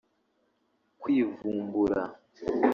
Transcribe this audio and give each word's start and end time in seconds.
kwivumbura 1.01 2.01